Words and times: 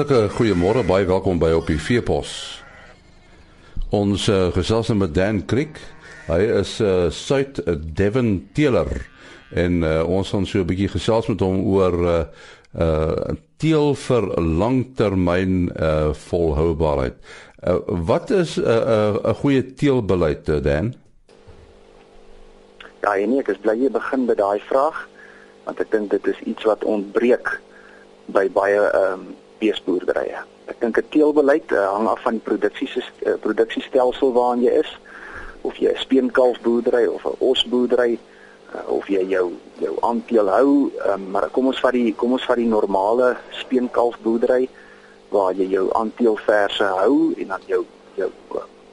Hartlike 0.00 0.32
goeiemôre, 0.32 0.80
baie 0.88 1.04
welkom 1.04 1.36
by 1.36 1.50
op 1.52 1.66
die 1.68 1.76
Veepos. 1.76 2.30
Ons 3.92 4.30
uh, 4.32 4.46
gesels 4.54 4.88
nou 4.88 4.94
met 5.02 5.10
Dan 5.12 5.42
Creek. 5.44 5.76
Hy 6.24 6.38
is 6.62 6.70
'n 6.80 6.86
uh, 6.88 7.10
Suid 7.12 7.60
Devon 7.98 8.48
teeler 8.56 8.88
en 9.52 9.82
uh, 9.84 10.00
ons 10.08 10.30
gaan 10.32 10.46
so 10.46 10.64
'n 10.64 10.66
bietjie 10.70 10.88
gesels 10.88 11.28
met 11.28 11.44
hom 11.44 11.60
oor 11.68 11.96
uh, 12.00 12.24
uh, 12.80 13.36
teel 13.60 13.92
vir 13.94 14.24
langtermyn 14.40 15.68
uh, 15.68 16.14
volhoubaarheid. 16.16 17.20
Uh, 17.60 17.76
wat 18.08 18.30
is 18.30 18.56
'n 18.56 18.64
uh, 18.64 19.20
'n 19.20 19.20
uh, 19.20 19.34
goeie 19.34 19.74
teelbeleid 19.74 20.48
uh, 20.48 20.62
Dan? 20.64 20.94
Ja, 23.04 23.20
en 23.20 23.36
ek 23.36 23.52
is 23.52 23.60
bly 23.60 23.76
jy 23.76 23.92
begin 23.92 24.24
by 24.24 24.34
daai 24.34 24.64
vraag 24.64 25.08
want 25.68 25.80
ek 25.80 25.92
dink 25.92 26.10
dit 26.10 26.26
is 26.26 26.40
iets 26.48 26.64
wat 26.64 26.84
ontbreek 26.84 27.60
by 28.32 28.48
baie 28.48 28.80
ehm 28.80 29.28
um, 29.28 29.36
beesboerderye. 29.60 30.42
Ek 30.66 30.80
dink 30.80 30.98
'n 30.98 31.08
teelbeleid 31.10 31.72
uh, 31.72 31.86
hang 31.94 32.08
af 32.08 32.22
van 32.22 32.38
die 32.38 32.46
produksie 32.48 32.88
uh, 32.98 33.36
produksiestelsel 33.40 34.32
waarin 34.32 34.64
jy 34.64 34.74
is 34.80 34.98
of 35.62 35.76
jy 35.76 35.92
'n 35.92 36.02
speenkalfboerdery 36.04 37.06
of 37.06 37.24
'n 37.24 37.36
osboerdery 37.38 38.18
uh, 38.74 38.88
of 38.88 39.08
jy 39.08 39.24
jou 39.28 39.52
jou 39.78 39.94
aandeel 40.00 40.48
hou, 40.48 40.90
um, 41.12 41.30
maar 41.30 41.48
kom 41.50 41.66
ons 41.66 41.80
vat 41.80 41.92
die 41.92 42.14
kom 42.14 42.32
ons 42.32 42.44
vat 42.44 42.56
die 42.56 42.68
normale 42.68 43.36
speenkalfboerdery 43.50 44.68
waar 45.30 45.54
jy 45.54 45.68
jou 45.70 45.86
aandeel 45.94 46.36
verse 46.36 46.84
hou 46.84 47.32
en 47.36 47.48
dan 47.48 47.62
jou 47.66 47.84
jou 48.16 48.30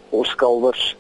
oskalwers 0.10 0.96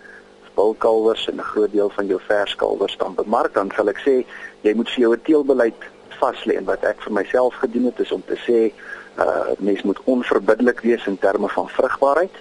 bulkalwers 0.58 1.28
en 1.28 1.38
'n 1.38 1.52
groot 1.54 1.72
deel 1.72 1.90
van 1.90 2.08
jou 2.08 2.20
verskalwers 2.20 2.98
dan 2.98 3.14
bemark 3.16 3.54
dan 3.54 3.72
sal 3.76 3.90
ek 3.90 4.00
sê 4.06 4.26
jy 4.62 4.74
moet 4.74 4.90
vir 4.90 5.02
jou 5.02 5.14
'n 5.14 5.22
teelbeleid 5.22 5.81
vas 6.20 6.46
lê 6.46 6.58
en 6.58 6.66
wat 6.66 6.84
ek 6.84 7.02
vir 7.06 7.14
myself 7.14 7.54
gedoen 7.54 7.86
het 7.86 8.00
is 8.00 8.12
om 8.12 8.24
te 8.26 8.38
sê 8.48 8.74
uh 9.18 9.54
mens 9.58 9.82
moet 9.82 10.00
onverbiddelik 10.04 10.80
wees 10.80 11.06
in 11.06 11.18
terme 11.18 11.50
van 11.50 11.70
vrugbaarheid. 11.70 12.36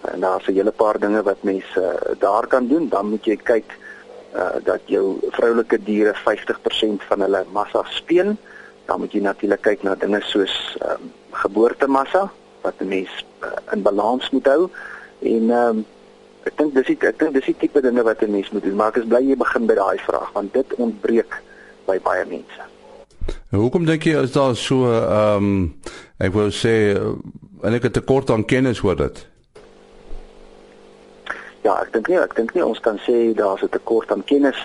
En 0.00 0.20
daar's 0.20 0.46
'n 0.46 0.52
hele 0.52 0.70
paar 0.70 0.98
dinge 0.98 1.22
wat 1.22 1.42
mense 1.42 1.80
uh, 1.80 2.14
daar 2.18 2.46
kan 2.46 2.66
doen. 2.66 2.88
Dan 2.88 3.08
moet 3.08 3.24
jy 3.24 3.36
kyk 3.36 3.78
uh 4.34 4.56
dat 4.64 4.80
jou 4.84 5.18
vroulike 5.30 5.82
diere 5.82 6.14
50% 6.14 7.02
van 7.08 7.20
hulle 7.20 7.44
massa 7.52 7.82
speen. 7.88 8.38
Dan 8.84 9.00
moet 9.00 9.12
jy 9.12 9.20
natuurlik 9.20 9.60
kyk 9.60 9.82
na 9.82 9.94
dinge 9.94 10.20
soos 10.20 10.76
um 10.82 11.12
geboortemassa 11.30 12.30
wat 12.60 12.74
'n 12.78 12.88
mens 12.88 13.24
uh, 13.42 13.48
in 13.72 13.82
balans 13.82 14.30
moet 14.30 14.46
hou. 14.46 14.70
En 15.18 15.50
um 15.50 15.86
ek 16.42 16.56
dink 16.56 16.74
dis 16.74 16.88
ek 16.88 17.18
dink 17.18 17.32
dis 17.32 17.44
die 17.44 17.56
tipe 17.56 17.80
dinge 17.80 18.02
wat 18.02 18.22
'n 18.22 18.30
mens 18.30 18.50
moet 18.50 18.62
doen. 18.62 18.76
Maar 18.76 18.88
ek 18.88 18.96
is 18.96 19.08
bly 19.08 19.22
jy 19.28 19.36
begin 19.36 19.66
by 19.66 19.74
daai 19.74 19.98
vraag 19.98 20.32
want 20.32 20.52
dit 20.52 20.74
ontbreek 20.74 21.42
by 21.84 22.00
baie 22.00 22.24
mense. 22.24 22.75
En 23.50 23.58
hoekom 23.58 23.84
dink 23.86 24.02
jy 24.02 24.16
is 24.22 24.32
daar 24.34 24.56
so 24.58 24.90
ehm 24.90 25.44
um, 25.44 25.80
ek 26.18 26.32
wou 26.34 26.48
sê 26.50 26.74
en 27.62 27.74
ek 27.76 27.86
het 27.86 27.92
tekort 27.94 28.30
aan 28.30 28.44
kennis 28.44 28.82
oor 28.82 28.96
dit? 28.98 29.20
Ja, 31.62 31.76
ek 31.82 31.92
dink 31.94 32.08
nie, 32.10 32.18
ek 32.18 32.34
dink 32.34 32.54
nie 32.54 32.64
ons 32.64 32.80
kan 32.82 32.98
sê 33.06 33.34
daar's 33.38 33.62
'n 33.62 33.70
tekort 33.70 34.10
aan 34.12 34.24
kennis 34.24 34.58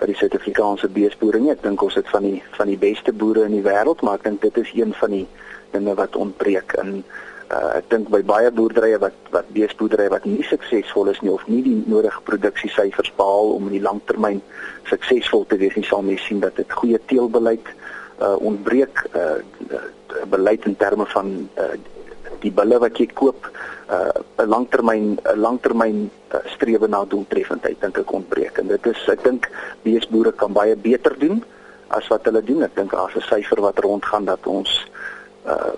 by 0.00 0.06
die 0.06 0.16
Suid-Afrikaanse 0.20 0.88
beesboere 0.88 1.38
nie. 1.38 1.50
Ek 1.50 1.62
dink 1.62 1.82
ons 1.82 1.94
het 1.94 2.08
van 2.08 2.22
die 2.22 2.42
van 2.58 2.66
die 2.66 2.76
beste 2.76 3.12
boere 3.12 3.44
in 3.44 3.56
die 3.56 3.64
wêreld, 3.64 4.02
maar 4.02 4.20
ek 4.20 4.24
dink 4.24 4.42
dit 4.42 4.56
is 4.58 4.72
een 4.74 4.92
van 4.94 5.10
die 5.10 5.26
dinge 5.72 5.94
wat 5.94 6.16
ontbreek 6.16 6.76
in 6.82 7.04
uh, 7.50 7.76
ek 7.78 7.90
dink 7.90 8.08
by 8.12 8.22
baie 8.22 8.50
boerderye 8.50 8.98
wat 8.98 9.16
wat 9.34 9.48
beesboerderye 9.56 10.12
wat 10.12 10.24
nie 10.24 10.44
suksesvol 10.44 11.08
is 11.12 11.20
nie 11.20 11.32
of 11.32 11.46
nie 11.48 11.62
die 11.62 11.82
nodige 11.86 12.20
produksiesyfers 12.28 13.12
behaal 13.16 13.56
om 13.56 13.68
in 13.70 13.78
die 13.78 13.86
langtermyn 13.88 14.42
suksesvol 14.90 15.46
te 15.46 15.56
wees 15.56 15.74
nie, 15.74 15.84
sal 15.84 16.02
mens 16.02 16.24
sien 16.26 16.40
dat 16.40 16.56
dit 16.56 16.72
goeie 16.72 17.00
teelbeleid 17.06 17.72
uh, 18.20 18.36
ontbreek 18.40 19.06
uh, 19.14 19.40
beleid 20.30 20.64
in 20.66 20.76
terme 20.76 21.06
van 21.06 21.48
uh, 21.58 21.74
die 22.40 22.52
bulle 22.52 22.78
wat 22.78 22.98
jy 22.98 23.08
koop 23.14 23.48
'n 23.86 23.94
uh, 23.94 24.46
langtermyn 24.46 25.18
'n 25.18 25.38
langtermyn 25.38 26.10
uh, 26.34 26.40
strewe 26.54 26.88
na 26.88 27.04
doeltreffendheid 27.04 27.80
dink 27.80 27.98
ek 27.98 28.12
ontbreek. 28.12 28.58
En 28.58 28.66
dit 28.66 28.86
is 28.86 29.08
ek 29.08 29.22
dink 29.24 29.50
beesboere 29.82 30.32
kan 30.32 30.52
baie 30.52 30.76
beter 30.76 31.14
doen 31.18 31.44
as 31.88 32.08
wat 32.08 32.24
hulle 32.24 32.42
doen. 32.42 32.62
Ek 32.62 32.74
dink 32.74 32.90
daar's 32.90 33.14
'n 33.14 33.28
syfer 33.30 33.60
wat 33.60 33.78
rondgaan 33.78 34.24
dat 34.24 34.46
ons 34.46 34.86
uh, 35.46 35.74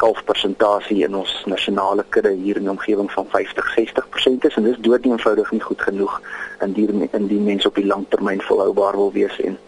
kalfpersentasie 0.00 1.02
in 1.04 1.16
ons 1.18 1.32
nasionale 1.50 2.04
kudde 2.14 2.32
hier 2.32 2.56
in 2.56 2.68
die 2.68 2.72
omgewing 2.72 3.10
van 3.12 3.26
50-60% 3.32 4.46
is 4.48 4.56
en 4.56 4.68
dis 4.68 4.78
dood 4.86 5.04
eenvoudig 5.04 5.50
nie 5.52 5.60
goed 5.64 5.82
genoeg 5.88 6.20
in 6.64 6.72
die 6.76 6.86
in 6.88 7.26
die 7.28 7.40
mense 7.40 7.68
op 7.68 7.76
die 7.76 7.86
langtermyn 7.86 8.40
volhoubaar 8.48 8.96
wil 8.96 9.12
wees 9.12 9.36
en 9.44 9.58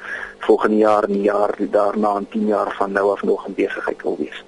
volgende 0.47 0.81
jaar 0.81 1.09
en 1.09 1.13
die 1.13 1.27
jaar 1.29 1.53
daarna 1.77 2.17
en 2.23 2.29
10 2.33 2.47
jaar 2.47 2.73
van 2.79 2.97
nou 2.97 3.11
af 3.13 3.23
nog 3.23 3.47
in 3.47 3.59
besigheid 3.59 4.03
wil 4.03 4.17
wees. 4.19 4.41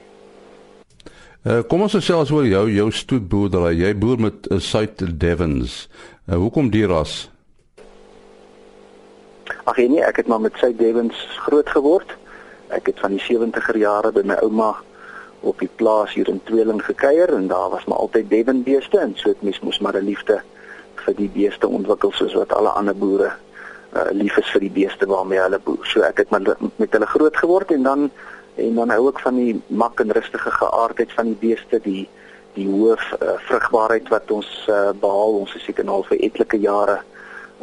Uh, 1.45 1.61
kom 1.69 1.85
ons 1.85 1.93
gesels 1.93 2.33
oor 2.33 2.47
jou 2.49 2.65
jou 2.73 2.89
stoetboerdery. 2.91 3.75
Jy 3.77 3.93
boer 4.01 4.21
met 4.21 4.49
'n 4.49 4.55
uh, 4.55 4.61
South 4.61 5.05
Devons. 5.21 5.89
Uh, 6.25 6.37
hoekom 6.41 6.71
die 6.71 6.87
ras? 6.87 7.29
Ag 9.65 9.77
nee, 9.77 10.01
ek 10.01 10.17
het 10.17 10.27
maar 10.27 10.41
met 10.41 10.57
South 10.57 10.79
Devons 10.79 11.15
groot 11.45 11.69
geword. 11.69 12.17
Ek 12.69 12.87
het 12.87 13.01
van 13.01 13.11
die 13.11 13.21
70er 13.21 13.77
jare 13.77 14.13
by 14.13 14.25
my 14.25 14.41
ouma 14.41 14.73
op 15.45 15.59
die 15.61 15.71
plaas 15.81 16.15
hier 16.17 16.29
in 16.29 16.41
Tweeling 16.49 16.83
gekuier 16.85 17.35
en 17.37 17.47
daar 17.49 17.71
was 17.71 17.85
maar 17.85 17.99
altyd 17.99 18.31
Devon 18.31 18.63
beeste 18.63 18.99
en 18.99 19.15
so 19.21 19.29
het 19.29 19.43
mens 19.43 19.61
mos 19.61 19.79
maar 19.79 19.97
'n 19.97 20.05
liefde 20.05 20.41
vir 21.05 21.15
die 21.15 21.29
beeste 21.29 21.69
ontwikkel 21.69 22.13
soos 22.13 22.35
wat 22.35 22.53
alle 22.53 22.69
ander 22.69 22.97
boere 22.97 23.33
uh, 23.95 24.11
lief 24.11 24.37
is 24.37 24.51
vir 24.55 24.61
die 24.61 24.75
beeste 24.83 25.07
waarmee 25.07 25.41
hulle 25.41 25.61
boer. 25.65 25.87
So 25.87 26.03
ek 26.07 26.25
het 26.25 26.31
met, 26.31 26.49
met 26.77 26.93
hulle 26.93 27.07
groot 27.07 27.37
geword 27.37 27.71
en 27.71 27.83
dan 27.83 28.11
en 28.57 28.75
dan 28.75 28.91
hou 28.91 29.09
ek 29.11 29.19
van 29.19 29.35
die 29.35 29.63
mak 29.67 30.01
en 30.01 30.13
rustige 30.15 30.51
geaardheid 30.51 31.13
van 31.13 31.33
die 31.33 31.41
beeste, 31.49 31.81
die 31.83 32.09
die 32.55 32.69
hoë 32.71 32.95
uh, 32.95 33.33
vrugbaarheid 33.49 34.09
wat 34.13 34.31
ons 34.31 34.49
uh, 34.71 34.93
behaal. 35.03 35.41
Ons 35.43 35.57
is 35.59 35.65
seker 35.67 35.85
nou 35.85 35.97
al 35.97 36.05
vir 36.07 36.21
etlike 36.23 36.61
jare 36.63 37.01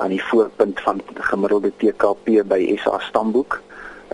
aan 0.04 0.12
die 0.12 0.24
voorpunt 0.32 0.82
van 0.84 1.00
gemiddelde 1.32 1.72
TKP 1.80 2.42
by 2.48 2.60
SA 2.84 3.00
stamboek 3.08 3.62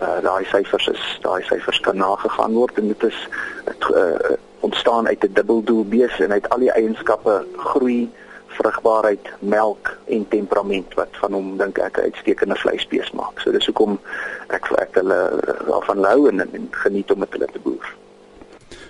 uh, 0.02 0.20
daai 0.22 0.44
syfers 0.44 0.88
is 0.88 1.18
daai 1.22 1.42
syfers 1.42 1.80
kan 1.80 1.96
nagegaan 1.96 2.54
word 2.54 2.78
en 2.78 2.88
dit 2.88 3.02
is 3.02 3.28
het, 3.64 3.90
uh, 3.90 4.36
ontstaan 4.60 5.06
uit 5.06 5.24
'n 5.24 5.32
dubbeldoel 5.32 5.84
bees 5.84 6.20
en 6.20 6.32
uit 6.32 6.48
al 6.48 6.58
die 6.58 6.72
eienskappe 6.72 7.44
groei 7.56 8.10
vrugbaarheid, 8.58 9.28
melk 9.38 9.98
en 10.06 10.28
temperament 10.28 10.94
wat 10.94 11.14
van 11.20 11.32
hom 11.32 11.56
dink 11.60 11.78
ek 11.78 11.98
'n 11.98 12.10
uitstekende 12.10 12.56
vleisbees 12.56 13.10
maak. 13.10 13.40
So 13.40 13.52
dis 13.52 13.66
hoekom 13.66 13.98
ek 14.48 14.70
ek 14.78 14.94
hulle 15.00 15.20
daarvan 15.66 16.04
hou 16.04 16.28
en, 16.28 16.40
en 16.40 16.68
geniet 16.70 17.10
om 17.10 17.18
met 17.18 17.32
hulle 17.32 17.48
te 17.52 17.62
boer. 17.62 17.86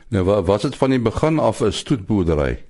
Nou 0.08 0.24
wat 0.24 0.46
was 0.46 0.62
dit 0.62 0.76
van 0.76 0.90
die 0.90 1.00
begin 1.00 1.38
af 1.38 1.60
'n 1.60 1.72
stoetboerdery? 1.72 2.64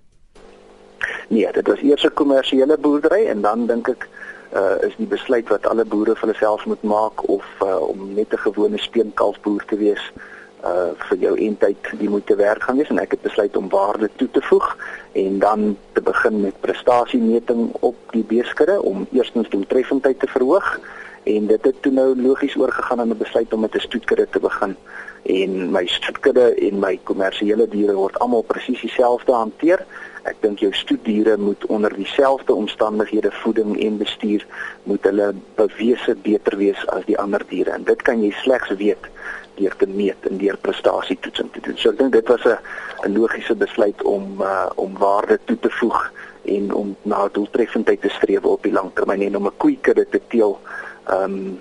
Nee, 1.29 1.53
dit 1.53 1.67
was 1.67 1.81
eers 1.81 2.05
'n 2.05 2.15
kommersiële 2.15 2.79
boerdery 2.79 3.27
en 3.27 3.41
dan 3.41 3.67
dink 3.67 3.89
ek 3.89 4.09
uh, 4.55 4.77
is 4.87 4.97
die 4.97 5.07
besluit 5.07 5.49
wat 5.49 5.67
alle 5.67 5.85
boere 5.85 6.17
vir 6.17 6.33
hulself 6.33 6.67
moet 6.67 6.83
maak 6.83 7.29
of 7.29 7.45
uh, 7.63 7.77
om 7.89 8.15
net 8.15 8.33
'n 8.33 8.45
gewone 8.47 8.79
speenkalfboer 8.79 9.65
te 9.65 9.77
wees 9.77 10.13
uh 10.65 10.91
vir 11.09 11.19
jou 11.19 11.35
eintlik 11.39 11.93
die 11.99 12.09
moet 12.09 12.27
te 12.27 12.35
werk 12.35 12.63
gaan 12.63 12.77
wees. 12.77 12.89
En 12.91 12.99
ek 12.99 13.11
het 13.11 13.23
besluit 13.23 13.57
om 13.57 13.69
waarde 13.69 14.11
toe 14.17 14.31
te 14.31 14.43
voeg 14.43 14.77
en 15.13 15.39
dan 15.39 15.77
te 15.93 16.03
begin 16.03 16.41
met 16.41 16.61
prestasiemeting 16.61 17.71
op 17.81 17.97
die 18.11 18.25
beeskudde 18.25 18.83
om 18.83 19.07
eerstens 19.13 19.49
doeltreffendheid 19.49 20.19
te 20.21 20.27
verhoog 20.27 20.81
en 21.35 21.47
dit 21.47 21.65
het 21.65 21.83
toe 21.83 21.93
nou 21.93 22.09
logies 22.23 22.57
oorgegaan 22.57 23.01
aan 23.01 23.13
'n 23.13 23.23
besluit 23.25 23.53
om 23.53 23.61
met 23.61 23.75
'n 23.75 23.87
stoetkudde 23.89 24.27
te 24.31 24.41
begin. 24.41 24.77
En 25.23 25.71
my 25.71 25.87
stoetkudde 25.87 26.55
en 26.55 26.79
my 26.79 27.01
kommersiële 27.03 27.69
diere 27.69 27.93
word 27.93 28.19
almal 28.19 28.43
presies 28.43 28.81
dieselfde 28.81 29.33
hanteer. 29.33 29.85
Ek 30.23 30.37
dink 30.41 30.59
jou 30.59 30.73
stoetdiere 30.73 31.37
moet 31.37 31.67
onder 31.67 31.95
dieselfde 31.95 32.53
omstandighede 32.53 33.31
voeding 33.33 33.81
en 33.81 33.99
bestuur 33.99 34.47
moet 34.83 35.05
hulle 35.05 35.35
bewese 35.55 36.17
beter 36.23 36.57
wees 36.57 36.87
as 36.87 37.05
die 37.05 37.19
ander 37.19 37.43
diere. 37.49 37.71
En 37.71 37.85
dit 37.85 38.03
kan 38.03 38.23
jy 38.23 38.31
slegs 38.31 38.69
weet 38.69 39.05
deur 39.55 39.77
te 39.77 39.87
meet 39.87 40.27
en 40.31 40.39
deur 40.39 40.57
prestasietoetsing 40.57 41.53
te 41.53 41.61
doen. 41.61 41.77
So 41.77 41.91
ek 41.91 41.99
dink 41.99 42.13
dit 42.13 42.29
was 42.29 42.45
'n 43.05 43.13
logiese 43.13 43.55
besluit 43.55 44.03
om 44.03 44.41
uh, 44.41 44.71
om 44.75 44.99
waarde 44.99 45.39
toe 45.45 45.59
te 45.59 45.71
voeg 45.71 46.13
en 46.43 46.75
om 46.75 46.97
na 47.03 47.29
doeltreffendheid 47.33 48.01
te 48.01 48.09
streef 48.09 48.45
op 48.45 48.63
die 48.63 48.73
langtermyn 48.73 49.23
en 49.23 49.37
om 49.37 49.47
'n 49.47 49.57
koeikudde 49.57 50.07
te 50.09 50.21
teel 50.29 50.59
ehm 51.09 51.35
um, 51.39 51.59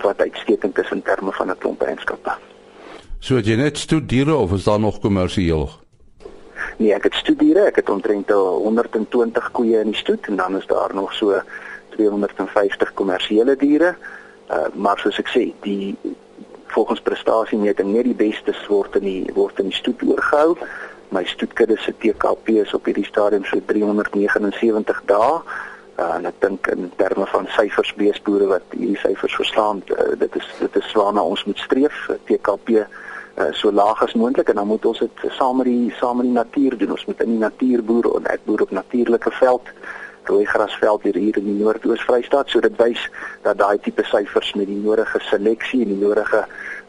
wat 0.00 0.20
uitstekend 0.20 0.78
is 0.78 0.90
in 0.90 1.02
terme 1.02 1.32
van 1.32 1.50
'n 1.50 1.58
klomp 1.58 1.82
eienskappe. 1.82 2.32
So 3.18 3.38
jy 3.38 3.56
net 3.56 3.78
stoetdiere 3.78 4.34
of 4.34 4.52
is 4.52 4.64
daar 4.64 4.80
nog 4.80 4.98
kommersieel? 5.00 5.70
Nee, 6.78 6.94
ek 6.94 7.02
het 7.02 7.14
studiere, 7.14 7.66
ek 7.66 7.76
het 7.76 7.90
omtrent 7.90 8.30
120 8.30 9.50
koeie 9.50 9.80
in 9.80 9.90
die 9.90 9.98
stoet 9.98 10.26
en 10.26 10.36
dan 10.36 10.56
is 10.56 10.66
daar 10.66 10.94
nog 10.94 11.12
so 11.12 11.40
250 11.96 12.94
kommersiële 12.94 13.56
diere. 13.56 13.96
Uh 14.50 14.66
maar 14.74 14.98
soos 14.98 15.18
ek 15.18 15.28
sê, 15.28 15.52
die 15.62 15.96
volgens 16.66 17.00
prestasiemeting 17.00 17.92
net 17.92 18.04
die 18.04 18.14
beste 18.14 18.54
word 18.68 18.96
in 18.96 19.06
die 19.08 19.34
word 19.34 19.58
in 19.58 19.72
die 19.72 19.76
stoet 19.76 20.02
oorgehou. 20.06 20.56
My 21.10 21.24
stoetkudde 21.24 21.78
se 21.80 21.94
TKP 21.98 22.60
is 22.62 22.74
op 22.76 22.86
hierdie 22.86 23.06
stadium 23.08 23.44
so 23.48 23.60
379 23.66 25.02
dae. 25.10 25.40
Uh, 25.98 26.14
en 26.14 26.28
ek 26.30 26.36
dink 26.38 26.66
in 26.70 26.92
terme 26.96 27.26
van 27.26 27.48
syfers 27.56 27.88
beesboere 27.98 28.46
wat 28.46 28.74
hierdie 28.76 29.00
syfers 29.02 29.34
verstaan, 29.34 29.80
uh, 29.90 30.12
dit 30.20 30.36
is 30.38 30.50
dit 30.60 30.76
is 30.78 30.92
waarna 30.94 31.24
ons 31.26 31.44
moet 31.44 31.58
streef. 31.58 31.96
TKP 32.28 32.76
uh, 32.78 33.48
so 33.58 33.72
laag 33.74 34.02
as 34.06 34.14
moontlik 34.14 34.52
en 34.52 34.60
dan 34.60 34.68
moet 34.70 34.84
ons 34.86 35.00
dit 35.02 35.24
saam 35.34 35.58
met 35.58 35.66
die 35.66 35.90
saam 35.98 36.20
met 36.20 36.28
die 36.28 36.36
natuur 36.36 36.76
doen. 36.78 36.92
Ons 36.94 37.06
moet 37.08 37.24
in 37.24 37.32
die 37.34 37.40
natuur 37.42 37.82
boer 37.88 38.10
en 38.14 38.28
ek 38.30 38.44
boer 38.46 38.62
op 38.62 38.74
natuurlike 38.78 39.32
veld, 39.40 39.72
rooi 40.30 40.44
grasveld 40.46 41.02
hier 41.08 41.18
hier 41.18 41.40
in 41.40 41.48
die 41.50 41.56
Noord-Oos-Vrystaat. 41.64 42.52
So 42.52 42.62
dit 42.62 42.78
wys 42.78 43.08
dat 43.42 43.58
daai 43.58 43.78
tipe 43.82 44.04
syfers 44.06 44.52
met 44.54 44.70
die 44.70 44.78
nodige 44.78 45.18
seleksie 45.26 45.82
en 45.82 45.96
die 45.96 46.02
nodige 46.04 46.44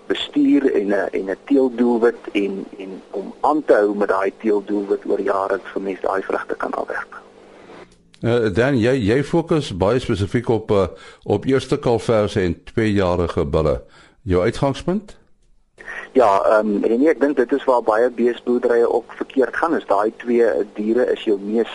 bestuur 0.09 0.69
en 0.69 0.93
'n 0.93 1.09
en 1.21 1.33
'n 1.33 1.41
teeldoelwit 1.45 2.29
en 2.33 2.65
en 2.77 3.01
om 3.11 3.33
aan 3.41 3.65
te 3.65 3.73
hou 3.73 3.95
met 3.95 4.09
daai 4.09 4.33
teeldoelwit 4.37 5.05
oor 5.05 5.21
jare 5.21 5.59
vir 5.73 5.81
mense 5.81 6.01
daai 6.01 6.21
vrugte 6.21 6.55
kan 6.55 6.73
afwerp. 6.73 7.18
Uh, 8.21 8.49
dan 8.51 8.75
jy 8.75 8.97
jy 8.99 9.23
fokus 9.23 9.69
baie 9.71 9.99
spesifiek 9.99 10.49
op 10.51 10.71
uh, 10.71 10.87
op 11.23 11.45
eerste 11.47 11.77
kalverse 11.79 12.41
en 12.41 12.63
tweejarige 12.63 13.45
bulle. 13.45 13.81
Jou 14.27 14.43
uitgangspunt? 14.43 15.15
Ja, 16.11 16.41
ehm 16.43 16.67
um, 16.75 16.83
en 16.83 17.07
ek 17.07 17.21
dink 17.21 17.37
dit 17.37 17.51
is 17.55 17.63
waar 17.63 17.83
baie 17.85 18.09
beesboerderye 18.09 18.89
ook 18.89 19.13
verkeerd 19.15 19.55
gaan. 19.55 19.75
Is 19.77 19.87
daai 19.87 20.11
twee 20.17 20.49
diere 20.75 21.05
is 21.13 21.23
jou 21.23 21.39
mees 21.39 21.71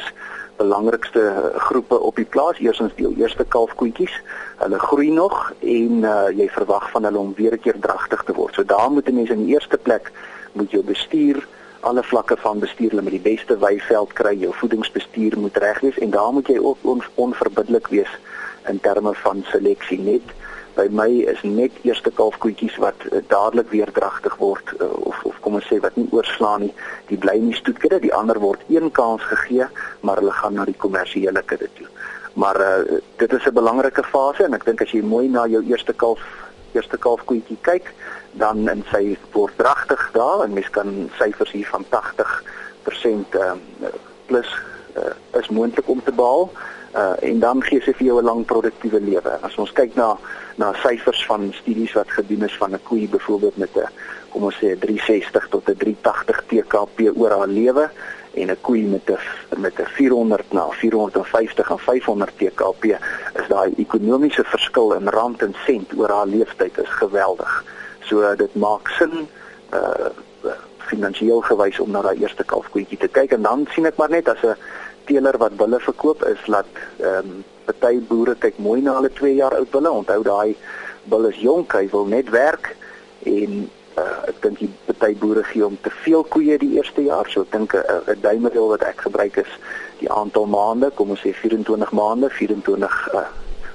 belangrikste 0.56 1.52
groepe 1.56 1.98
op 1.98 2.16
die 2.16 2.28
plaas. 2.28 2.58
Eerstens 2.58 2.92
die 2.98 3.08
eerste 3.16 3.44
kalfkoetjies. 3.48 4.20
Hulle 4.60 4.78
groei 4.78 5.10
nog 5.10 5.52
en 5.60 6.04
uh, 6.04 6.28
jy 6.36 6.48
verwag 6.52 6.90
van 6.90 7.08
hulle 7.08 7.18
om 7.18 7.34
weer 7.40 7.56
'n 7.56 7.64
keer 7.64 7.80
dragtig 7.80 8.22
te 8.22 8.36
word. 8.36 8.54
So 8.54 8.64
daar 8.64 8.90
moet 8.90 9.08
'n 9.08 9.14
mens 9.14 9.30
in 9.30 9.46
die 9.46 9.54
eerste 9.54 9.78
plek 9.78 10.12
moet 10.52 10.70
jou 10.70 10.84
bestuur 10.84 11.46
alle 11.84 12.02
vlakke 12.02 12.36
van 12.36 12.58
bestuur 12.58 12.90
hulle 12.94 13.02
met 13.02 13.16
die 13.16 13.26
beste 13.32 13.58
weiveld 13.58 14.12
kry. 14.12 14.34
Jou 14.40 14.52
voedingsbestuur 14.60 15.38
moet 15.38 15.56
reg 15.56 15.80
wees 15.80 15.98
en 15.98 16.10
daar 16.10 16.32
moet 16.32 16.48
jy 16.48 16.58
ook 16.58 16.78
on, 16.82 17.02
onverbiddelik 17.14 17.88
wees 17.92 18.10
in 18.68 18.80
terme 18.80 19.14
van 19.14 19.44
seleksie 19.52 20.00
net 20.00 20.34
by 20.74 20.86
my 20.90 21.08
is 21.30 21.42
net 21.46 21.74
eerste 21.86 22.10
kalfkoetjies 22.18 22.76
wat 22.82 23.06
uh, 23.10 23.20
dadelik 23.30 23.70
weer 23.70 23.90
dragtig 23.94 24.34
word 24.40 24.72
uh, 24.80 24.90
of 25.10 25.20
of 25.28 25.36
kom 25.44 25.58
ons 25.60 25.68
sê 25.70 25.78
wat 25.84 25.96
nie 26.00 26.08
oorslaan 26.16 26.66
nie 26.66 26.72
die 27.10 27.18
bly 27.20 27.36
nie 27.42 27.54
stoetkudde 27.54 28.00
die 28.02 28.14
ander 28.14 28.40
word 28.42 28.64
een 28.72 28.90
kans 28.98 29.22
gegee 29.30 29.68
maar 30.02 30.22
hulle 30.22 30.34
gaan 30.40 30.58
na 30.58 30.66
die 30.66 30.78
kommersiële 30.86 31.44
kudde 31.52 31.70
toe 31.78 31.86
maar 32.44 32.58
uh, 32.60 32.98
dit 33.22 33.36
is 33.38 33.46
'n 33.46 33.54
belangrike 33.60 34.02
fase 34.10 34.44
en 34.44 34.54
ek 34.58 34.66
dink 34.66 34.82
as 34.82 34.90
jy 34.90 35.02
mooi 35.02 35.28
na 35.28 35.46
jou 35.46 35.62
eerste 35.62 35.92
kalf 35.92 36.18
eerste 36.74 36.98
kalfkoetjie 36.98 37.58
kyk 37.62 37.92
dan 38.40 38.68
in 38.68 38.84
sy 38.90 39.16
word 39.32 39.56
dragtig 39.56 40.10
daar 40.12 40.44
en 40.44 40.52
mens 40.52 40.70
kan 40.70 41.10
syfers 41.18 41.52
hier 41.54 41.68
van 41.70 41.84
80% 41.90 43.38
um, 43.40 43.60
plus 44.26 44.50
uh, 44.96 45.14
is 45.40 45.48
moontlik 45.48 45.88
om 45.88 46.02
te 46.02 46.12
behaal 46.12 46.50
uh, 46.94 47.14
en 47.22 47.38
dan 47.38 47.62
gee 47.62 47.82
sy 47.82 47.94
vir 47.98 48.06
jou 48.06 48.18
'n 48.20 48.24
lang 48.24 48.44
produktiewe 48.44 49.00
lewe. 49.00 49.38
As 49.42 49.56
ons 49.58 49.72
kyk 49.72 49.94
na 49.94 50.16
na 50.56 50.72
syfers 50.82 51.26
van 51.26 51.52
studies 51.52 51.92
wat 51.92 52.10
gedoen 52.10 52.44
is 52.46 52.56
van 52.56 52.74
'n 52.74 52.82
koei 52.82 53.08
byvoorbeeld 53.08 53.56
met 53.56 53.76
'n 53.76 53.88
kom 54.30 54.44
ons 54.44 54.58
sê 54.58 54.78
360 54.78 55.48
tot 55.48 55.68
'n 55.68 55.76
380 55.76 56.44
TKP 56.46 57.16
oor 57.16 57.30
haar 57.30 57.48
lewe 57.48 57.90
en 58.34 58.50
'n 58.50 58.60
koei 58.60 58.82
met 58.82 59.10
'n 59.10 59.60
met 59.60 59.78
'n 59.78 59.86
400 59.86 60.52
na 60.52 60.68
450 60.70 61.70
en 61.70 61.78
500 61.78 62.32
TKP 62.38 62.84
is 63.40 63.48
daai 63.48 63.74
ekonomiese 63.76 64.44
verskil 64.44 64.92
in 64.92 65.08
rand 65.08 65.42
en 65.42 65.54
sent 65.66 65.96
oor 65.96 66.10
haar 66.10 66.26
lewenstyd 66.26 66.78
is 66.78 66.88
geweldig. 66.88 67.64
So 68.00 68.36
dit 68.36 68.54
maak 68.54 68.88
sin 68.88 69.28
uh 69.72 70.10
finansiëel 70.84 71.40
gewys 71.40 71.80
om 71.80 71.90
na 71.90 72.02
daai 72.02 72.18
eerste 72.20 72.44
kalfkoetjie 72.44 72.98
te 72.98 73.08
kyk 73.08 73.32
en 73.32 73.42
dan 73.42 73.66
sien 73.72 73.86
ek 73.86 73.96
maar 73.96 74.10
net 74.10 74.28
as 74.28 74.42
'n 74.42 74.56
teeler 75.04 75.38
wat 75.38 75.56
bulle 75.56 75.80
verkoop 75.80 76.24
is 76.24 76.42
dat 76.46 76.66
ehm 76.98 77.16
um, 77.18 77.44
party 77.64 78.00
boere 78.08 78.34
kyk 78.34 78.58
mooi 78.58 78.80
na 78.82 78.94
hulle 78.98 79.10
2 79.12 79.34
jaar 79.34 79.54
oud 79.56 79.70
bulle. 79.70 79.90
Onthou 79.90 80.22
daai 80.22 80.56
bulle 81.04 81.28
is 81.28 81.40
jonk, 81.40 81.72
hy 81.72 81.88
wil 81.92 82.06
net 82.06 82.30
werk 82.30 82.76
en 83.24 83.70
uh, 83.96 84.28
ek 84.28 84.42
dink 84.42 84.58
die 84.58 84.70
party 84.86 85.14
boere 85.18 85.44
gee 85.44 85.62
hom 85.62 85.78
te 85.82 85.90
veel 86.02 86.24
koeie 86.24 86.58
die 86.58 86.74
eerste 86.76 87.02
jaar. 87.02 87.30
So 87.30 87.42
ek 87.42 87.52
dink 87.52 87.74
'n 87.74 87.84
uh, 87.84 88.16
duimmiddel 88.22 88.68
wat 88.68 88.82
ek 88.82 89.06
gebruik 89.06 89.36
is 89.36 89.52
die 90.00 90.10
aantal 90.10 90.46
maande, 90.46 90.90
kom 90.90 91.10
ons 91.10 91.20
sê 91.20 91.32
24 91.32 91.92
maande, 91.92 92.30
24 92.30 93.14
uh, 93.14 93.26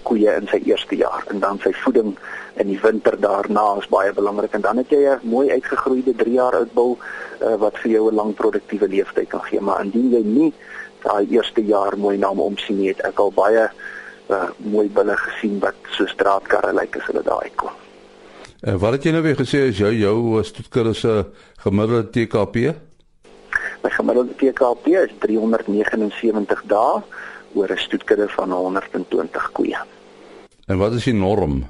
koeie 0.04 0.36
in 0.40 0.48
sy 0.52 0.60
eerste 0.66 0.96
jaar 0.96 1.26
en 1.30 1.40
dan 1.40 1.60
sy 1.64 1.74
voeding 1.84 2.16
in 2.62 2.68
die 2.72 2.80
winter 2.82 3.18
daarna 3.20 3.66
is 3.82 3.90
baie 3.92 4.14
belangrik 4.14 4.56
en 4.58 4.62
dan 4.62 4.78
het 4.82 4.90
jy 4.90 5.04
'n 5.06 5.20
mooi 5.24 5.52
uitgegroeide 5.52 6.16
3 6.16 6.34
jaar 6.34 6.56
oud 6.56 6.74
bul 6.74 6.98
uh, 6.98 7.56
wat 7.64 7.78
vir 7.84 7.92
jou 7.92 8.10
'n 8.10 8.16
lang 8.16 8.34
produktiewe 8.34 8.88
lewenstyd 8.88 9.30
kan 9.30 9.44
gee 9.44 9.62
maar 9.62 9.84
indien 9.84 10.12
jy 10.12 10.24
nie 10.24 10.54
daai 11.04 11.28
eerste 11.30 11.62
jaar 11.62 11.98
mooi 11.98 12.18
na 12.18 12.28
hom 12.28 12.40
omsien 12.40 12.88
het 12.88 13.00
ek 13.02 13.20
al 13.20 13.32
baie 13.32 13.70
uh, 14.30 14.50
mooi 14.58 14.88
bulle 14.90 15.16
gesien 15.18 15.60
wat 15.60 15.76
so 15.92 16.06
straatkarre 16.06 16.74
lyk 16.74 16.98
as 16.98 17.06
hulle 17.06 17.24
daar 17.24 17.44
uitkom. 17.44 17.89
En 18.60 18.74
uh, 18.74 18.80
wat 18.80 18.98
het 18.98 19.06
jy 19.08 19.12
nou 19.16 19.22
weer 19.24 19.38
gesê 19.40 19.62
is 19.70 19.78
jou 19.80 19.90
jou 19.96 20.16
uh, 20.36 20.44
stoetkarre 20.44 20.92
se 20.94 21.14
gemiddelde 21.64 22.10
TKP? 22.12 22.74
My 23.80 23.92
gemiddelde 23.94 24.36
TKP 24.36 24.90
is 25.00 25.14
379 25.24 26.66
dae 26.68 27.00
oor 27.56 27.72
'n 27.72 27.80
stoetkarre 27.80 28.28
van 28.36 28.52
120 28.52 29.52
koeie. 29.52 29.80
En 30.68 30.78
wat 30.78 30.94
is 30.94 31.08
die 31.08 31.14
norm? 31.14 31.64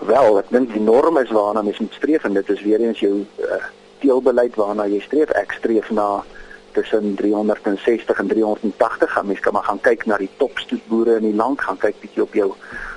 Wel, 0.00 0.38
ek 0.38 0.48
dink 0.48 0.72
die 0.72 0.80
norm 0.80 1.18
is 1.20 1.30
waarna 1.30 1.62
mens 1.62 1.78
moet 1.78 1.92
streef 1.92 2.24
en 2.24 2.32
dit 2.32 2.48
is 2.48 2.62
weer 2.62 2.80
eens 2.80 3.00
jou 3.00 3.20
uh, 3.20 3.60
teelbeleid 4.00 4.56
waarna 4.56 4.88
jy 4.88 5.00
streef. 5.00 5.28
Ek 5.36 5.52
streef 5.52 5.90
na 5.90 6.24
tussen 6.72 7.14
360 7.14 8.18
en 8.18 8.28
380 8.28 9.12
gaan 9.12 9.26
mens 9.26 9.40
kan 9.40 9.52
maar 9.52 9.68
gaan 9.68 9.80
kyk 9.80 10.06
na 10.06 10.16
die 10.16 10.30
topstoetboere 10.36 11.18
in 11.20 11.28
die 11.28 11.36
land 11.36 11.60
gaan 11.60 11.76
kyk 11.76 12.00
bietjie 12.00 12.22
op 12.22 12.34
jou 12.34 12.54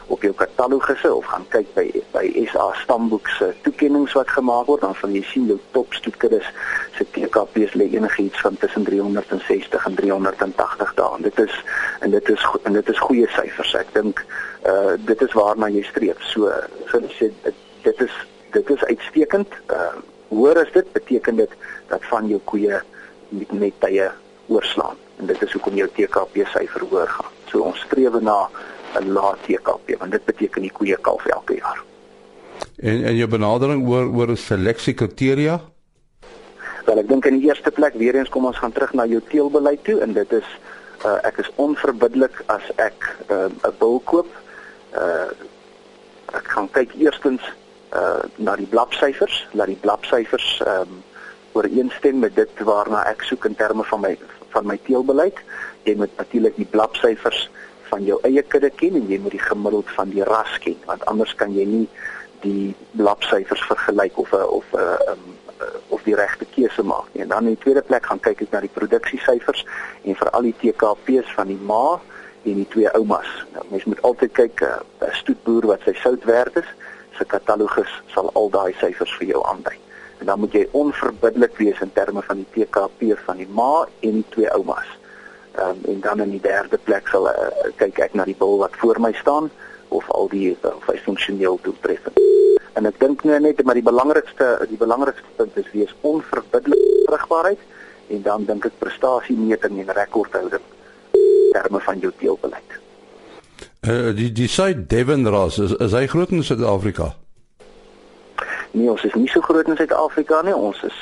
op 0.07 0.21
jou 0.21 0.33
katalogusse 0.33 1.13
of 1.13 1.25
gaan 1.25 1.45
kyk 1.53 1.73
by 1.75 1.85
by 2.11 2.25
SA 2.51 2.69
stamboek 2.83 3.27
se 3.37 3.53
toekenninge 3.61 4.13
wat 4.13 4.29
gemaak 4.29 4.67
word 4.67 4.81
dan 4.81 4.95
van 4.95 5.13
jy 5.15 5.23
sien 5.31 5.47
jou 5.51 5.59
topstoetkuddes 5.71 6.49
se 6.97 7.05
TKP's 7.15 7.77
lê 7.79 7.89
enigiets 7.95 8.41
van 8.41 8.57
tussen 8.57 8.83
360 8.83 9.85
en 9.85 9.95
380 9.95 10.93
dae 10.99 11.21
dit 11.23 11.39
is 11.39 11.55
en 11.99 12.11
dit 12.11 12.29
is 12.29 12.47
en 12.63 12.73
dit 12.73 12.89
is 12.89 12.99
goeie 12.99 13.27
syfers. 13.35 13.75
Ek 13.79 13.93
dink 13.95 14.23
uh 14.67 14.95
dit 15.09 15.21
is 15.21 15.35
waarna 15.37 15.69
jy 15.71 15.83
streef. 15.87 16.19
So 16.31 16.51
so 16.91 17.01
sê 17.17 17.31
dit 17.83 18.01
is 18.07 18.17
dit 18.55 18.73
is 18.75 18.83
uitstekend. 18.89 19.55
Uh 19.69 19.93
hoor 20.33 20.57
as 20.57 20.71
dit 20.73 20.87
beteken 20.95 21.37
dit 21.37 21.51
dat 21.91 22.05
van 22.09 22.27
jou 22.27 22.39
koeie 22.49 22.81
met 23.29 23.51
net 23.51 23.79
tye 23.79 24.09
oorslaan. 24.47 24.97
En 25.21 25.29
dit 25.29 25.41
is 25.45 25.53
hoekom 25.53 25.77
jou 25.77 25.89
TKP 25.95 26.47
syfer 26.55 26.87
hoër 26.89 27.11
gaan. 27.17 27.31
So 27.51 27.61
ons 27.69 27.83
streef 27.85 28.17
na 28.21 28.37
'n 28.99 29.11
lae 29.13 29.35
TKP 29.45 29.97
want 29.99 30.11
dit 30.11 30.25
beteken 30.25 30.61
die 30.61 30.71
koeie 30.71 30.97
kalf 31.01 31.25
elke 31.25 31.55
jaar. 31.55 31.83
En 32.77 33.03
en 33.03 33.15
jou 33.15 33.27
benadering 33.27 33.87
oor 33.87 34.09
oor 34.13 34.37
seleksie 34.37 34.93
kriteria? 34.93 35.61
Wel 36.85 36.99
ek 36.99 37.07
dink 37.07 37.25
in 37.25 37.39
die 37.39 37.47
eerste 37.47 37.71
plek 37.71 37.93
weer 37.93 38.15
eens 38.15 38.29
kom 38.29 38.45
ons 38.45 38.57
gaan 38.59 38.71
terug 38.71 38.93
na 38.93 39.05
jou 39.05 39.21
teelbeleid 39.29 39.83
toe 39.83 39.99
en 40.01 40.13
dit 40.13 40.31
is 40.31 40.47
uh, 41.05 41.17
ek 41.23 41.37
is 41.37 41.51
onverbiddelik 41.55 42.43
as 42.45 42.63
ek 42.75 43.07
uh, 43.29 43.47
'n 43.47 43.57
uh, 43.65 43.71
bil 43.79 44.01
koop. 44.03 44.29
Uh, 44.93 45.31
ek 46.33 46.47
gaan 46.55 46.69
kyk 46.71 46.93
eerstens 46.99 47.41
uh, 47.93 48.23
na 48.35 48.55
die 48.55 48.67
blapsyfers, 48.67 49.47
laat 49.53 49.71
die 49.71 49.81
blapsyfers 49.81 50.61
ehm 50.65 50.81
um, 50.81 51.01
ooreenstem 51.53 52.17
met 52.19 52.33
dit 52.35 52.61
waarna 52.65 53.03
ek 53.05 53.21
soek 53.21 53.45
in 53.45 53.55
terme 53.55 53.83
van 53.85 54.01
my 54.01 54.17
van 54.55 54.65
my 54.65 54.77
teelbeleid. 54.85 55.37
Jy 55.85 55.95
moet 56.01 56.17
natuurlik 56.17 56.55
die 56.57 56.69
blapsyfers 56.69 57.49
van 57.93 58.05
jou 58.09 58.17
eie 58.27 58.43
kudde 58.53 58.71
ken 58.81 58.97
en 58.99 59.07
jy 59.11 59.19
moet 59.21 59.37
die 59.37 59.45
gemiddeld 59.45 59.93
van 59.97 60.11
die 60.15 60.25
ras 60.29 60.57
ken 60.65 60.79
want 60.89 61.05
anders 61.11 61.35
kan 61.39 61.53
jy 61.53 61.65
nie 61.69 61.85
die 62.43 62.73
blapsyfers 62.99 63.63
vergelyk 63.69 64.17
of 64.25 64.33
'n 64.33 64.49
of 64.59 64.73
'n 64.73 65.13
um, 65.13 65.23
of 65.95 66.03
die 66.03 66.15
regte 66.15 66.45
keuse 66.55 66.83
maak 66.83 67.07
nie. 67.11 67.21
En 67.23 67.29
dan 67.31 67.47
in 67.47 67.55
die 67.55 67.63
tweede 67.63 67.81
plek 67.81 68.05
gaan 68.05 68.19
kyk 68.19 68.41
ek 68.41 68.51
na 68.51 68.59
die 68.59 68.75
produksiesyfers 68.79 69.65
en 70.03 70.15
veral 70.15 70.49
die 70.49 70.55
TKP's 70.61 71.29
van 71.37 71.47
die 71.47 71.59
ma 71.69 71.99
en 72.43 72.55
die 72.61 72.67
twee 72.75 72.89
oumas. 72.97 73.29
Nou 73.53 73.63
mens 73.69 73.85
moet 73.85 74.01
altyd 74.01 74.31
kyk 74.31 74.61
eh, 74.61 74.75
'n 74.99 75.05
uh, 75.05 75.13
stoetboer 75.21 75.65
wat 75.65 75.81
sy 75.85 75.93
sout 75.93 76.23
werd 76.23 76.57
is, 76.57 76.69
sy 77.17 77.23
katalogus 77.23 78.01
sal 78.13 78.29
al 78.33 78.49
daai 78.49 78.73
syfers 78.81 79.15
vir 79.19 79.27
jou 79.27 79.45
aandui 79.45 79.77
en 80.23 80.25
dan 80.25 80.39
moet 80.39 80.53
jy 80.55 80.67
onverbiddelik 80.71 81.57
wees 81.57 81.79
in 81.83 81.91
terme 81.93 82.21
van 82.23 82.39
die 82.39 82.47
TKP 82.55 83.17
van 83.25 83.37
die 83.37 83.47
ma 83.51 83.85
en 83.99 84.21
die 84.21 84.29
twee 84.29 84.51
oumas. 84.55 84.87
Um, 85.53 85.77
en 85.85 85.99
dan 86.01 86.19
in 86.19 86.29
die 86.29 86.41
derde 86.41 86.79
plek 86.81 87.07
sal 87.07 87.27
uh, 87.29 87.33
kyk 87.77 87.99
ek 88.01 88.13
na 88.17 88.25
die 88.25 88.37
bil 88.37 88.57
wat 88.57 88.73
voor 88.81 88.97
my 88.97 89.11
staan 89.13 89.51
of 89.93 90.07
al 90.09 90.25
die 90.31 90.55
of 90.65 90.87
hy 90.89 90.97
funksioneel 91.05 91.59
doeltreffend. 91.61 92.17
En 92.73 92.89
ek 92.89 92.97
dink 92.97 93.21
nou 93.23 93.37
net 93.39 93.61
maar 93.61 93.77
die 93.77 93.85
belangrikste 93.85 94.47
die 94.71 94.79
belangrikste 94.81 95.35
punt 95.37 95.57
is 95.61 95.69
wees 95.75 95.93
onverbiddelik 96.01 97.05
terugbaarheid 97.05 97.61
en 98.17 98.25
dan 98.25 98.47
dink 98.49 98.65
ek 98.65 98.79
prestasiemeting 98.81 99.77
en 99.83 99.93
rekordhouding 99.93 100.65
terme 101.53 101.81
van 101.85 102.01
jou 102.01 102.11
teelbeleid. 102.17 102.79
Uh, 103.85 104.09
die 104.17 104.31
die 104.33 104.49
site 104.49 104.87
Devon 104.89 105.27
Ras 105.29 105.59
is, 105.61 105.77
is 105.85 105.93
hy 105.93 106.07
groot 106.09 106.33
in 106.33 106.41
Suid-Afrika? 106.41 107.13
Nee, 108.73 108.89
ons 108.89 109.05
is 109.05 109.13
nie 109.13 109.29
so 109.29 109.45
groot 109.45 109.69
in 109.69 109.77
Suid-Afrika 109.77 110.41
nie. 110.41 110.55
Ons 110.57 110.81
is 110.87 110.97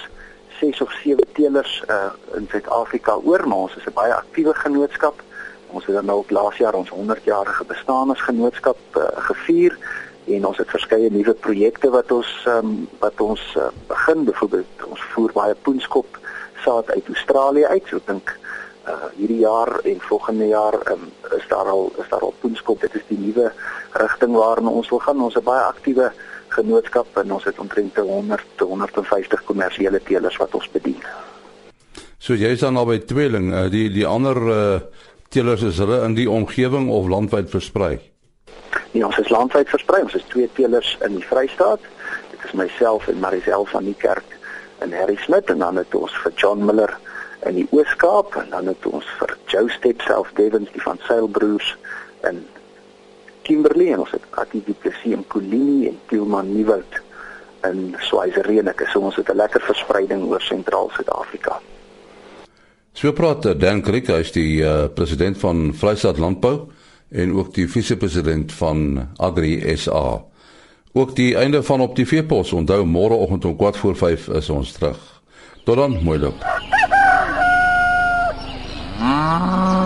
6 0.62 0.82
of 0.82 0.92
7 1.04 1.26
teelers 1.34 1.84
uh 1.90 2.12
in 2.38 2.48
Suid-Afrika 2.52 3.18
oor, 3.26 3.48
maar 3.48 3.66
ons 3.66 3.76
is 3.76 3.86
'n 3.90 3.98
baie 3.98 4.14
aktiewe 4.14 4.54
genootskap. 4.54 5.24
Ons 5.72 5.86
het 5.86 5.96
dan 5.96 6.06
nou 6.06 6.18
ook 6.18 6.32
laas 6.32 6.58
jaar 6.58 6.74
ons 6.74 6.92
100-jarige 6.92 7.64
bestaan 7.66 8.12
as 8.12 8.22
genootskap 8.22 8.78
uh, 8.98 9.04
gevier 9.32 9.78
en 10.26 10.46
ons 10.46 10.58
het 10.58 10.70
verskeie 10.70 11.10
nuwe 11.10 11.34
projekte 11.34 11.90
wat 11.90 12.12
ons 12.12 12.32
um, 12.48 12.88
wat 13.00 13.22
ons 13.22 13.42
uh, 13.58 13.70
begin. 13.88 14.26
Byvoorbeeld 14.28 14.86
ons 14.88 15.02
voer 15.14 15.32
baie 15.34 15.56
poenskop 15.56 16.20
saad 16.66 16.92
uit 16.92 17.08
Australië 17.08 17.66
uit. 17.66 17.88
So 17.90 17.98
ek 17.98 18.08
dink 18.08 18.34
uh, 18.88 19.08
hierdie 19.16 19.42
jaar 19.42 19.80
en 19.84 20.04
volgende 20.10 20.48
jaar 20.48 20.78
um, 20.92 21.08
is 21.38 21.48
daar 21.48 21.72
al 21.72 21.90
is 21.98 22.10
daar 22.10 22.28
al 22.28 22.36
poenskop. 22.44 22.82
Dit 22.82 22.96
is 22.96 23.08
die 23.08 23.20
nuwe 23.20 23.52
rigting 24.04 24.36
waarna 24.36 24.70
ons 24.70 24.90
wil 24.90 25.00
gaan. 25.00 25.24
Ons 25.24 25.40
is 25.40 25.48
baie 25.48 25.64
aktiewe 25.64 26.12
genootskap 26.56 27.18
en 27.22 27.32
ons 27.38 27.44
het 27.48 27.60
omtrent 27.60 27.98
100 27.98 28.56
tot 28.56 28.68
150 28.68 29.44
kommersiële 29.48 30.02
teelers 30.04 30.38
wat 30.42 30.56
ons 30.56 30.70
bedien. 30.72 31.00
So 32.22 32.38
jy 32.38 32.54
is 32.54 32.62
dan 32.62 32.78
al 32.78 32.86
by 32.86 33.00
tweeling, 33.10 33.50
uh, 33.54 33.66
die 33.74 33.88
die 33.90 34.06
ander 34.06 34.38
uh, 34.38 34.80
teelers 35.34 35.64
is 35.66 35.80
hulle 35.82 36.04
in 36.06 36.14
die 36.18 36.30
omgewing 36.30 36.90
of 36.94 37.10
landwyd 37.10 37.50
versprei? 37.50 37.96
Nee, 38.92 39.06
ons 39.08 39.18
is 39.18 39.32
landwyd 39.32 39.70
versprei. 39.72 40.04
Ons 40.04 40.18
is 40.20 40.28
twee 40.30 40.50
teelers 40.58 40.98
in 41.06 41.16
die 41.16 41.26
Vrystaat. 41.26 41.84
Dit 42.34 42.44
is 42.46 42.54
myself 42.60 43.08
en 43.08 43.20
Marisel 43.24 43.66
van 43.72 43.88
die 43.88 43.98
kerk 43.98 44.38
in 44.82 44.94
Harry 44.94 45.18
Smith 45.24 45.50
en 45.50 45.64
dan 45.64 45.80
het 45.80 45.96
ons 45.96 46.14
vir 46.24 46.34
John 46.36 46.66
Miller 46.66 46.94
in 47.48 47.58
die 47.58 47.68
Oos-Kaap 47.72 48.36
en 48.42 48.50
dan 48.54 48.70
het 48.70 48.86
ons 48.90 49.08
vir 49.20 49.36
Joe 49.50 49.70
Step 49.74 50.02
self 50.06 50.30
Devons 50.38 50.70
die 50.74 50.82
van 50.82 51.00
Seilbroers 51.08 51.76
in 52.30 52.44
Kimberley 53.42 53.92
en 53.94 54.00
ons 54.00 54.12
het 54.12 54.24
Attie 54.30 54.64
Du 54.66 54.74
Plessis 54.74 55.14
in 55.14 55.26
Kolini 55.28 55.88
en 55.88 56.00
Tielman 56.08 56.54
Nieuwoud 56.54 57.02
in 57.70 57.96
Swaziland. 58.00 58.82
So 58.92 59.00
ons 59.00 59.16
het 59.16 59.30
'n 59.30 59.36
lekker 59.36 59.62
verspreiding 59.62 60.24
oor 60.24 60.42
sentraal 60.42 60.90
Suid-Afrika. 60.94 61.62
So 62.94 63.12
praat 63.12 63.46
eh, 63.46 63.60
Dan 63.60 63.82
Kriek, 63.82 64.08
hy 64.08 64.20
is 64.20 64.32
die 64.32 64.62
uh, 64.62 64.86
president 64.94 65.38
van 65.38 65.74
Vrystaat 65.74 66.18
Landbou 66.18 66.68
en 67.10 67.34
ook 67.34 67.54
die 67.54 67.70
vise-president 67.70 68.52
van 68.52 69.08
Agri 69.18 69.78
SA. 69.78 70.24
Ook 70.94 71.16
die 71.16 71.36
einde 71.36 71.64
van 71.64 71.82
op 71.82 71.96
die 71.96 72.08
veepos. 72.08 72.52
Onthou 72.54 72.86
môreoggend 72.86 73.46
om 73.46 73.56
4 73.58 73.74
voor 73.74 73.96
5 73.96 74.28
is 74.28 74.50
ons 74.50 74.72
terug. 74.72 75.00
Tot 75.64 75.76
dan, 75.76 76.00
mooi 76.04 76.20
loop. 76.20 76.44
Ah. 79.00 79.81